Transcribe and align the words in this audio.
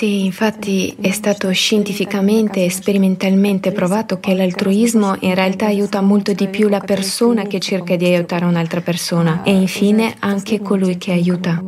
Sì, 0.00 0.24
infatti 0.24 0.96
è 0.98 1.10
stato 1.10 1.52
scientificamente 1.52 2.64
e 2.64 2.70
sperimentalmente 2.70 3.70
provato 3.70 4.18
che 4.18 4.32
l'altruismo 4.32 5.14
in 5.20 5.34
realtà 5.34 5.66
aiuta 5.66 6.00
molto 6.00 6.32
di 6.32 6.48
più 6.48 6.68
la 6.68 6.80
persona 6.80 7.42
che 7.42 7.60
cerca 7.60 7.96
di 7.96 8.06
aiutare 8.06 8.46
un'altra 8.46 8.80
persona 8.80 9.42
e 9.42 9.52
infine 9.52 10.14
anche 10.20 10.62
colui 10.62 10.96
che 10.96 11.12
aiuta. 11.12 11.62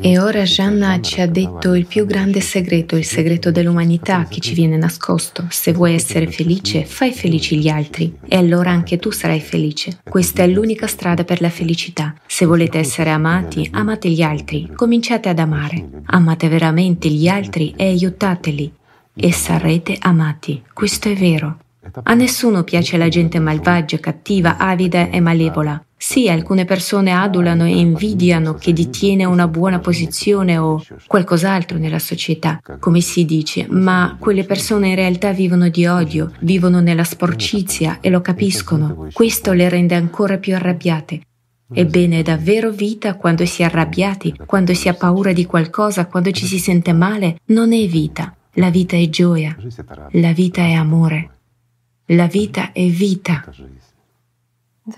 E 0.00 0.18
ora 0.18 0.42
Gianna 0.42 1.00
ci 1.00 1.20
ha 1.20 1.26
detto 1.26 1.74
il 1.74 1.86
più 1.86 2.04
grande 2.04 2.40
segreto, 2.40 2.96
il 2.96 3.04
segreto 3.04 3.52
dell'umanità 3.52 4.26
che 4.28 4.40
ci 4.40 4.52
viene 4.52 4.76
nascosto. 4.76 5.46
Se 5.50 5.72
vuoi 5.72 5.94
essere 5.94 6.26
felice, 6.26 6.84
fai 6.84 7.12
felici 7.12 7.58
gli 7.58 7.68
altri 7.68 8.12
e 8.26 8.36
allora 8.36 8.70
anche 8.70 8.98
tu 8.98 9.12
sarai 9.12 9.40
felice. 9.40 9.98
Questa 10.02 10.42
è 10.42 10.48
l'unica 10.48 10.88
strada 10.88 11.22
per 11.22 11.40
la 11.40 11.48
felicità. 11.48 12.14
Se 12.26 12.44
volete 12.44 12.78
essere 12.78 13.10
amati, 13.10 13.68
amate 13.72 14.08
gli 14.08 14.22
altri, 14.22 14.68
cominciate 14.74 15.28
ad 15.28 15.38
amare. 15.38 16.02
Amate 16.06 16.48
veramente 16.48 17.08
gli 17.08 17.28
altri 17.28 17.73
e 17.76 17.86
aiutateli 17.86 18.72
e 19.14 19.32
sarete 19.32 19.96
amati. 20.00 20.62
Questo 20.72 21.08
è 21.08 21.14
vero. 21.14 21.58
A 22.02 22.14
nessuno 22.14 22.64
piace 22.64 22.96
la 22.96 23.08
gente 23.08 23.38
malvagia, 23.38 23.98
cattiva, 23.98 24.56
avida 24.56 25.10
e 25.10 25.20
malevola. 25.20 25.84
Sì, 25.96 26.28
alcune 26.28 26.64
persone 26.64 27.12
adulano 27.12 27.64
e 27.64 27.78
invidiano 27.78 28.54
chi 28.54 28.72
detiene 28.72 29.24
una 29.24 29.48
buona 29.48 29.78
posizione 29.78 30.58
o 30.58 30.82
qualcos'altro 31.06 31.78
nella 31.78 31.98
società, 31.98 32.60
come 32.78 33.00
si 33.00 33.24
dice, 33.24 33.66
ma 33.70 34.16
quelle 34.18 34.44
persone 34.44 34.88
in 34.88 34.96
realtà 34.96 35.32
vivono 35.32 35.68
di 35.68 35.86
odio, 35.86 36.32
vivono 36.40 36.80
nella 36.80 37.04
sporcizia 37.04 37.98
e 38.00 38.10
lo 38.10 38.20
capiscono. 38.20 39.08
Questo 39.12 39.52
le 39.52 39.68
rende 39.68 39.94
ancora 39.94 40.36
più 40.36 40.54
arrabbiate. 40.54 41.20
Ebbene, 41.74 42.20
è 42.20 42.22
davvero 42.22 42.70
vita 42.70 43.16
quando 43.16 43.44
si 43.44 43.62
è 43.62 43.64
arrabbiati, 43.64 44.34
quando 44.46 44.72
si 44.74 44.88
ha 44.88 44.94
paura 44.94 45.32
di 45.32 45.44
qualcosa, 45.44 46.06
quando 46.06 46.30
ci 46.30 46.46
si 46.46 46.58
sente 46.58 46.92
male? 46.92 47.40
Non 47.46 47.72
è 47.72 47.86
vita. 47.86 48.34
La 48.54 48.70
vita 48.70 48.96
è 48.96 49.08
gioia. 49.08 49.56
La 50.12 50.32
vita 50.32 50.62
è 50.62 50.72
amore. 50.72 51.30
La 52.06 52.26
vita 52.26 52.72
è 52.72 52.86
vita. 52.86 53.44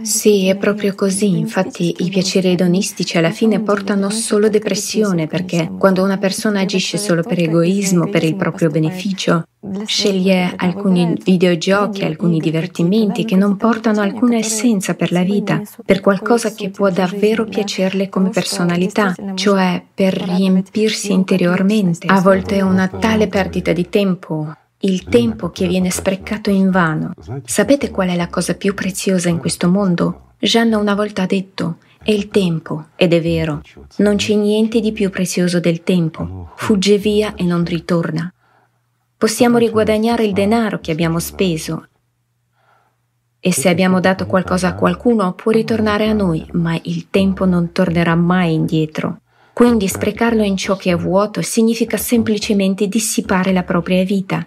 Sì, 0.00 0.48
è 0.48 0.56
proprio 0.56 0.94
così. 0.94 1.36
Infatti 1.38 1.96
i 1.98 2.08
piaceri 2.08 2.52
edonistici 2.52 3.18
alla 3.18 3.30
fine 3.30 3.60
portano 3.60 4.08
solo 4.08 4.48
depressione 4.48 5.26
perché 5.26 5.70
quando 5.78 6.02
una 6.02 6.16
persona 6.16 6.60
agisce 6.60 6.96
solo 6.96 7.22
per 7.22 7.38
egoismo, 7.38 8.08
per 8.08 8.24
il 8.24 8.34
proprio 8.34 8.70
beneficio, 8.70 9.46
sceglie 9.84 10.54
alcuni 10.56 11.14
videogiochi, 11.22 12.02
alcuni 12.02 12.38
divertimenti 12.38 13.26
che 13.26 13.36
non 13.36 13.56
portano 13.56 14.00
alcuna 14.00 14.36
essenza 14.36 14.94
per 14.94 15.12
la 15.12 15.22
vita, 15.22 15.60
per 15.84 16.00
qualcosa 16.00 16.54
che 16.54 16.70
può 16.70 16.88
davvero 16.88 17.44
piacerle 17.44 18.08
come 18.08 18.30
personalità, 18.30 19.14
cioè 19.34 19.82
per 19.92 20.14
riempirsi 20.14 21.12
interiormente. 21.12 22.06
A 22.06 22.22
volte 22.22 22.56
è 22.56 22.62
una 22.62 22.88
tale 22.88 23.28
perdita 23.28 23.74
di 23.74 23.90
tempo 23.90 24.50
il 24.84 25.04
tempo 25.04 25.50
che 25.50 25.66
viene 25.66 25.90
sprecato 25.90 26.50
in 26.50 26.70
vano. 26.70 27.14
Sapete 27.44 27.90
qual 27.90 28.08
è 28.08 28.16
la 28.16 28.28
cosa 28.28 28.54
più 28.54 28.74
preziosa 28.74 29.30
in 29.30 29.38
questo 29.38 29.68
mondo? 29.68 30.32
Jeanne 30.38 30.76
una 30.76 30.94
volta 30.94 31.22
ha 31.22 31.26
detto, 31.26 31.78
è 32.02 32.10
il 32.10 32.28
tempo, 32.28 32.88
ed 32.96 33.14
è 33.14 33.20
vero, 33.22 33.62
non 33.96 34.16
c'è 34.16 34.34
niente 34.34 34.80
di 34.80 34.92
più 34.92 35.08
prezioso 35.08 35.58
del 35.58 35.82
tempo, 35.82 36.50
fugge 36.56 36.98
via 36.98 37.34
e 37.34 37.44
non 37.44 37.64
ritorna. 37.64 38.30
Possiamo 39.16 39.56
riguadagnare 39.56 40.24
il 40.24 40.34
denaro 40.34 40.80
che 40.80 40.92
abbiamo 40.92 41.18
speso 41.18 41.88
e 43.40 43.52
se 43.52 43.68
abbiamo 43.70 44.00
dato 44.00 44.26
qualcosa 44.26 44.68
a 44.68 44.74
qualcuno 44.74 45.32
può 45.32 45.50
ritornare 45.50 46.08
a 46.08 46.12
noi, 46.12 46.46
ma 46.52 46.78
il 46.82 47.08
tempo 47.08 47.46
non 47.46 47.72
tornerà 47.72 48.14
mai 48.14 48.52
indietro. 48.52 49.20
Quindi 49.52 49.86
sprecarlo 49.86 50.42
in 50.42 50.56
ciò 50.56 50.76
che 50.76 50.90
è 50.90 50.96
vuoto 50.96 51.40
significa 51.40 51.96
semplicemente 51.96 52.86
dissipare 52.86 53.52
la 53.52 53.62
propria 53.62 54.02
vita 54.02 54.46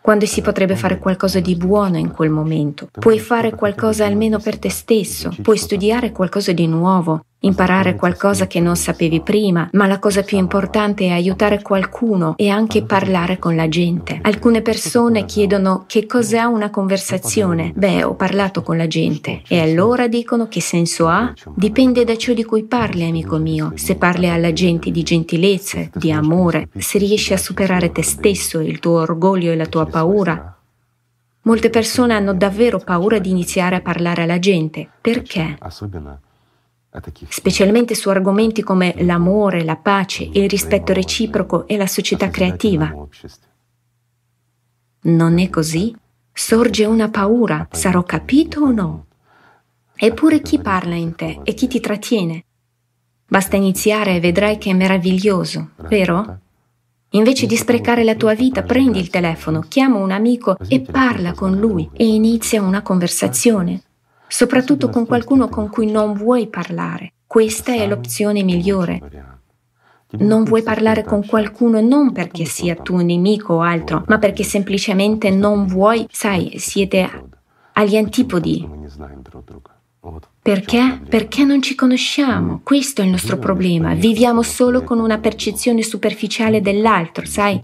quando 0.00 0.26
si 0.26 0.40
potrebbe 0.40 0.76
fare 0.76 0.98
qualcosa 0.98 1.40
di 1.40 1.54
buono 1.54 1.98
in 1.98 2.10
quel 2.10 2.30
momento. 2.30 2.88
Puoi 2.90 3.18
fare 3.18 3.50
qualcosa 3.54 4.06
almeno 4.06 4.38
per 4.38 4.58
te 4.58 4.70
stesso, 4.70 5.34
puoi 5.42 5.58
studiare 5.58 6.12
qualcosa 6.12 6.52
di 6.52 6.66
nuovo, 6.66 7.22
imparare 7.40 7.94
qualcosa 7.94 8.46
che 8.46 8.60
non 8.60 8.76
sapevi 8.76 9.20
prima, 9.20 9.68
ma 9.72 9.86
la 9.86 9.98
cosa 9.98 10.22
più 10.22 10.38
importante 10.38 11.06
è 11.06 11.10
aiutare 11.10 11.62
qualcuno 11.62 12.34
e 12.36 12.48
anche 12.48 12.82
parlare 12.82 13.38
con 13.38 13.54
la 13.54 13.68
gente. 13.68 14.18
Alcune 14.22 14.62
persone 14.62 15.24
chiedono 15.24 15.84
che 15.86 16.06
cos'è 16.06 16.42
una 16.42 16.70
conversazione. 16.70 17.72
Beh, 17.74 18.02
ho 18.04 18.14
parlato 18.14 18.62
con 18.62 18.76
la 18.76 18.86
gente 18.86 19.42
e 19.46 19.60
allora 19.60 20.08
dicono 20.08 20.48
che 20.48 20.60
senso 20.60 21.06
ha? 21.06 21.32
Dipende 21.54 22.04
da 22.04 22.16
ciò 22.16 22.32
di 22.32 22.44
cui 22.44 22.64
parli, 22.64 23.04
amico 23.04 23.36
mio. 23.38 23.72
Se 23.74 23.96
parli 23.96 24.28
alla 24.28 24.52
gente 24.52 24.90
di 24.90 25.02
gentilezza, 25.02 25.88
di 25.94 26.10
amore, 26.10 26.68
se 26.76 26.98
riesci 26.98 27.32
a 27.32 27.38
superare 27.38 27.92
te 27.92 28.02
stesso, 28.02 28.60
il 28.60 28.80
tuo 28.80 29.00
orgoglio 29.00 29.52
e 29.52 29.56
la 29.56 29.66
tua 29.66 29.86
paura, 29.86 30.52
Molte 31.42 31.70
persone 31.70 32.12
hanno 32.12 32.34
davvero 32.34 32.78
paura 32.78 33.18
di 33.18 33.30
iniziare 33.30 33.76
a 33.76 33.80
parlare 33.80 34.24
alla 34.24 34.38
gente. 34.38 34.86
Perché? 35.00 35.56
Specialmente 37.28 37.94
su 37.94 38.08
argomenti 38.08 38.62
come 38.62 38.94
l'amore, 38.98 39.62
la 39.62 39.76
pace, 39.76 40.28
il 40.32 40.48
rispetto 40.48 40.92
reciproco 40.92 41.66
e 41.66 41.76
la 41.76 41.86
società 41.86 42.30
creativa. 42.30 42.92
Non 45.00 45.38
è 45.38 45.50
così? 45.50 45.94
Sorge 46.32 46.84
una 46.84 47.10
paura, 47.10 47.68
sarò 47.70 48.02
capito 48.04 48.60
o 48.60 48.70
no? 48.70 49.06
Eppure 49.94 50.40
chi 50.40 50.58
parla 50.60 50.94
in 50.94 51.14
te 51.14 51.40
e 51.42 51.54
chi 51.54 51.66
ti 51.66 51.80
trattiene? 51.80 52.44
Basta 53.26 53.56
iniziare 53.56 54.14
e 54.14 54.20
vedrai 54.20 54.56
che 54.56 54.70
è 54.70 54.74
meraviglioso, 54.74 55.70
vero? 55.88 56.40
Invece 57.10 57.46
di 57.46 57.56
sprecare 57.56 58.04
la 58.04 58.14
tua 58.14 58.34
vita, 58.34 58.62
prendi 58.62 58.98
il 58.98 59.10
telefono, 59.10 59.60
chiama 59.60 59.98
un 59.98 60.10
amico 60.10 60.56
e 60.68 60.80
parla 60.80 61.32
con 61.32 61.56
lui 61.56 61.88
e 61.92 62.06
inizia 62.06 62.62
una 62.62 62.82
conversazione 62.82 63.82
soprattutto 64.28 64.88
con 64.88 65.06
qualcuno 65.06 65.48
con 65.48 65.68
cui 65.68 65.90
non 65.90 66.12
vuoi 66.12 66.48
parlare. 66.48 67.14
Questa 67.26 67.72
è 67.72 67.86
l'opzione 67.86 68.42
migliore. 68.42 69.36
Non 70.10 70.44
vuoi 70.44 70.62
parlare 70.62 71.04
con 71.04 71.26
qualcuno 71.26 71.80
non 71.80 72.12
perché 72.12 72.44
sia 72.44 72.74
tuo 72.76 73.02
nemico 73.02 73.54
o 73.54 73.60
altro, 73.60 74.04
ma 74.06 74.18
perché 74.18 74.42
semplicemente 74.42 75.30
non 75.30 75.66
vuoi, 75.66 76.06
sai, 76.10 76.54
siete 76.56 77.28
agli 77.72 77.96
antipodi. 77.96 78.66
Perché? 80.40 81.02
Perché 81.06 81.44
non 81.44 81.60
ci 81.60 81.74
conosciamo. 81.74 82.60
Questo 82.62 83.02
è 83.02 83.04
il 83.04 83.10
nostro 83.10 83.36
problema. 83.36 83.92
Viviamo 83.94 84.42
solo 84.42 84.82
con 84.82 84.98
una 84.98 85.18
percezione 85.18 85.82
superficiale 85.82 86.62
dell'altro, 86.62 87.26
sai? 87.26 87.60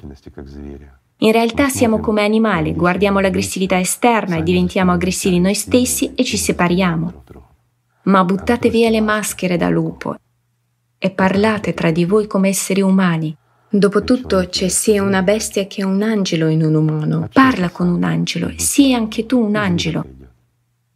In 1.19 1.33
realtà 1.33 1.69
siamo 1.69 2.01
come 2.01 2.25
animali, 2.25 2.75
guardiamo 2.75 3.21
l'aggressività 3.21 3.79
esterna 3.79 4.37
e 4.37 4.43
diventiamo 4.43 4.93
aggressivi 4.93 5.39
noi 5.39 5.55
stessi 5.55 6.13
e 6.15 6.25
ci 6.25 6.37
separiamo. 6.37 7.25
Ma 8.05 8.25
buttate 8.25 8.69
via 8.69 8.91
le 8.91 9.01
maschere 9.01 9.57
da 9.57 9.69
lupo 9.69 10.17
e 10.99 11.11
parlate 11.11 11.73
tra 11.73 11.91
di 11.91 12.05
voi 12.05 12.27
come 12.27 12.49
esseri 12.49 12.81
umani. 12.81 13.35
Dopotutto 13.69 14.47
c'è 14.49 14.69
sia 14.69 15.03
una 15.03 15.23
bestia 15.23 15.67
che 15.67 15.85
un 15.85 16.03
angelo 16.03 16.49
in 16.49 16.63
un 16.63 16.75
umano. 16.75 17.29
Parla 17.33 17.71
con 17.71 17.89
un 17.89 18.05
angelo, 18.05 18.53
sii 18.57 18.95
anche 18.95 19.27
tu 19.27 19.41
un 19.41 19.57
angelo 19.57 20.05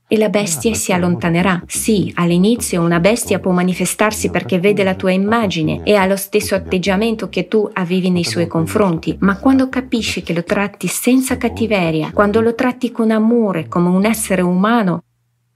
e 0.09 0.17
la 0.19 0.31
bestia 0.31 0.75
si 0.75 0.93
allontanerà. 0.93 1.63
Sì, 1.67 2.11
all'inizio 2.17 2.83
una 2.83 2.99
bestia 2.99 3.39
può 3.39 3.53
manifestarsi 3.53 4.31
perché 4.31 4.59
vede 4.59 4.83
la 4.83 4.95
tua 4.95 5.13
immagine 5.13 5.83
e 5.85 5.95
ha 5.95 6.07
lo 6.07 6.17
stesso 6.17 6.55
atteggiamento 6.55 7.29
che 7.29 7.47
tu 7.47 7.69
avevi 7.75 8.11
nei 8.11 8.25
suoi 8.25 8.47
confronti, 8.47 9.17
ma 9.21 9.37
quando 9.37 9.69
capisci 9.69 10.23
che 10.23 10.33
lo 10.33 10.43
tratti 10.43 10.89
senza 10.89 11.37
cattiveria, 11.37 12.11
quando 12.13 12.41
lo 12.41 12.55
tratti 12.55 12.91
con 12.91 13.11
amore 13.11 13.69
come 13.69 13.89
un 13.89 14.07
essere 14.07 14.43
umano, 14.43 15.03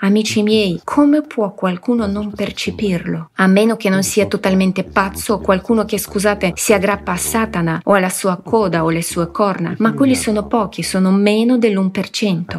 Amici 0.04 0.43
miei, 0.43 0.81
come 0.82 1.22
può 1.22 1.55
qualcuno 1.55 2.08
non 2.08 2.32
percepirlo? 2.32 3.31
A 3.34 3.46
meno 3.46 3.76
che 3.76 3.88
non 3.88 4.02
sia 4.02 4.26
totalmente 4.26 4.82
pazzo 4.82 5.34
o 5.34 5.38
qualcuno 5.38 5.84
che, 5.84 5.96
scusate, 5.96 6.55
si 6.56 6.72
aggrappa 6.72 7.12
a 7.12 7.16
Satana 7.16 7.81
o 7.84 7.93
alla 7.93 8.08
sua 8.08 8.40
coda 8.43 8.82
o 8.82 8.88
alle 8.88 9.02
sue 9.02 9.31
corna, 9.31 9.76
ma 9.78 9.93
quelli 9.93 10.16
sono 10.16 10.48
pochi, 10.48 10.82
sono 10.82 11.12
meno 11.12 11.56
dell'1%. 11.56 12.58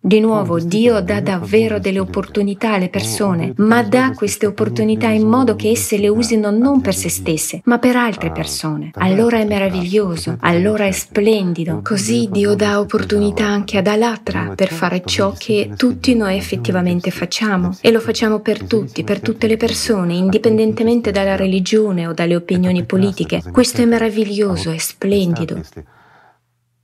Di 0.00 0.20
nuovo, 0.20 0.60
Dio 0.60 1.00
dà 1.00 1.20
davvero 1.20 1.80
delle 1.80 1.98
opportunità 1.98 2.74
alle 2.74 2.88
persone, 2.88 3.52
ma 3.56 3.82
dà 3.82 4.12
queste 4.14 4.46
opportunità 4.46 5.08
in 5.08 5.26
modo 5.26 5.56
che 5.56 5.70
esse 5.70 5.98
le 5.98 6.06
usino 6.06 6.52
non 6.52 6.80
per 6.80 6.94
se 6.94 7.08
stesse, 7.08 7.62
ma 7.64 7.80
per 7.80 7.96
altre 7.96 8.30
persone. 8.30 8.90
Allora 8.94 9.38
è 9.38 9.44
meraviglioso, 9.44 10.36
allora 10.40 10.84
è 10.86 10.92
splendido. 10.92 11.80
Così 11.82 12.28
Dio 12.30 12.54
dà 12.54 12.78
opportunità 12.78 13.46
anche 13.46 13.76
ad 13.76 13.88
Alatra 13.88 14.52
per 14.54 14.72
fare 14.72 15.02
ciò 15.04 15.34
che 15.36 15.72
tutti 15.76 16.14
noi 16.14 16.36
effettivamente 16.36 17.10
facciamo. 17.10 17.76
E 17.80 17.90
lo 17.90 17.98
facciamo 17.98 18.38
per 18.38 18.62
tutti, 18.62 19.02
per 19.02 19.20
tutte 19.20 19.48
le 19.48 19.56
persone, 19.56 20.14
indipendentemente 20.14 21.10
dalla 21.10 21.34
religione 21.34 22.06
o 22.06 22.12
dalle 22.12 22.36
opinioni 22.36 22.84
politiche. 22.84 23.42
Questo 23.50 23.82
è 23.82 23.84
meraviglioso, 23.84 24.70
è 24.70 24.78
splendido. 24.78 25.60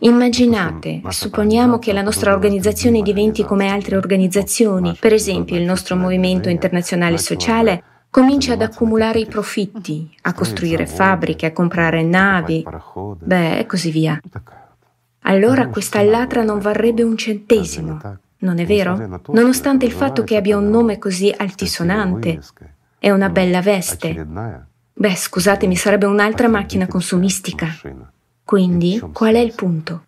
Immaginate, 0.05 1.01
supponiamo 1.09 1.79
che 1.79 1.95
la 1.95 2.03
nostra 2.03 2.35
organizzazione 2.35 3.01
diventi 3.01 3.43
come 3.43 3.69
altre 3.69 3.97
organizzazioni, 3.97 4.95
per 5.01 5.15
esempio 5.15 5.57
il 5.57 5.63
nostro 5.63 5.97
movimento 5.97 6.51
internazionale 6.51 7.17
sociale 7.17 7.83
comincia 8.11 8.53
ad 8.53 8.61
accumulare 8.61 9.21
i 9.21 9.27
profitti, 9.27 10.15
a 10.23 10.35
costruire 10.35 10.87
fabbriche, 10.87 11.47
a 11.47 11.53
comprare 11.53 12.03
navi, 12.03 12.63
beh, 13.19 13.59
e 13.61 13.67
così 13.67 13.91
via. 13.91 14.21
Allora 15.21 15.69
questa 15.69 16.03
latra 16.03 16.43
non 16.43 16.59
varrebbe 16.59 17.03
un 17.03 17.17
centesimo, 17.17 17.99
non 18.41 18.59
è 18.59 18.67
vero? 18.67 19.23
Nonostante 19.29 19.87
il 19.87 19.93
fatto 19.93 20.23
che 20.23 20.37
abbia 20.37 20.59
un 20.59 20.69
nome 20.69 20.99
così 20.99 21.35
altisonante. 21.35 22.41
È 22.99 23.11
una 23.11 23.31
bella 23.31 23.63
veste. 23.63 24.27
Beh, 24.93 25.17
scusatemi, 25.17 25.75
sarebbe 25.77 26.05
un'altra 26.05 26.47
macchina 26.49 26.87
consumistica. 26.87 27.69
Quindi, 28.45 29.01
qual 29.13 29.35
è 29.35 29.39
il 29.39 29.55
punto? 29.55 30.05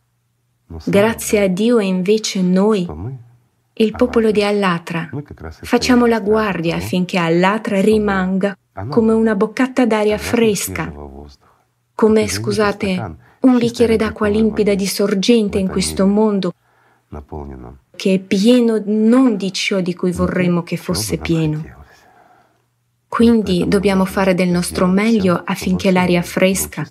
Grazie 0.84 1.44
a 1.44 1.48
Dio 1.48 1.78
e 1.78 1.84
invece 1.84 2.42
noi, 2.42 2.86
il 3.72 3.92
popolo 3.92 4.30
di 4.30 4.42
Allatra, 4.42 5.08
facciamo 5.62 6.06
la 6.06 6.20
guardia 6.20 6.76
affinché 6.76 7.18
Allatra 7.18 7.80
rimanga 7.80 8.56
come 8.88 9.12
una 9.12 9.34
boccata 9.34 9.86
d'aria 9.86 10.18
fresca, 10.18 10.92
come, 11.94 12.28
scusate, 12.28 13.16
un 13.40 13.58
bicchiere 13.58 13.96
d'acqua 13.96 14.28
limpida 14.28 14.74
di 14.74 14.86
sorgente 14.86 15.58
in 15.58 15.68
questo 15.68 16.06
mondo. 16.06 16.52
Che 17.96 18.14
è 18.14 18.18
pieno 18.18 18.82
non 18.84 19.36
di 19.36 19.52
ciò 19.52 19.80
di 19.80 19.94
cui 19.94 20.12
vorremmo 20.12 20.62
che 20.62 20.76
fosse 20.76 21.16
pieno. 21.16 21.64
Quindi 23.08 23.64
dobbiamo 23.66 24.04
fare 24.04 24.34
del 24.34 24.48
nostro 24.48 24.86
meglio 24.86 25.40
affinché 25.44 25.90
l'aria 25.90 26.22
fresca 26.22 26.86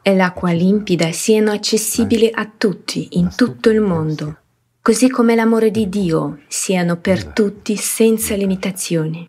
e 0.00 0.14
l'acqua 0.14 0.52
limpida 0.52 1.10
siano 1.12 1.50
accessibili 1.50 2.30
a 2.32 2.50
tutti 2.56 3.08
in 3.18 3.30
tutto 3.34 3.68
il 3.70 3.80
mondo, 3.80 4.38
così 4.80 5.10
come 5.10 5.34
l'amore 5.34 5.70
di 5.70 5.88
Dio 5.88 6.40
siano 6.48 6.96
per 6.96 7.26
tutti 7.26 7.76
senza 7.76 8.34
limitazioni. 8.34 9.28